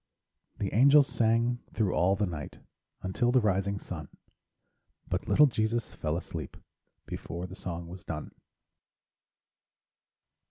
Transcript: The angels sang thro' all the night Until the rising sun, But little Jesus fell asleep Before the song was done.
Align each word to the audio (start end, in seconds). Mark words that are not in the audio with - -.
The 0.57 0.73
angels 0.73 1.05
sang 1.05 1.59
thro' 1.73 1.93
all 1.93 2.15
the 2.15 2.25
night 2.25 2.57
Until 3.03 3.31
the 3.31 3.39
rising 3.39 3.77
sun, 3.77 4.09
But 5.07 5.27
little 5.27 5.45
Jesus 5.45 5.93
fell 5.93 6.17
asleep 6.17 6.57
Before 7.05 7.45
the 7.45 7.55
song 7.55 7.87
was 7.87 8.03
done. 8.03 8.31